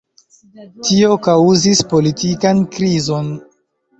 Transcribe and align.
Tio 0.87 1.17
kaŭzis 1.27 1.83
politikan 1.93 2.63
krizon. 2.77 3.29